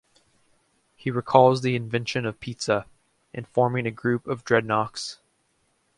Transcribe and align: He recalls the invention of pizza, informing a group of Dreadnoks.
He 0.95 1.11
recalls 1.11 1.61
the 1.61 1.75
invention 1.75 2.25
of 2.25 2.39
pizza, 2.39 2.87
informing 3.35 3.85
a 3.85 3.91
group 3.91 4.25
of 4.25 4.43
Dreadnoks. 4.43 5.17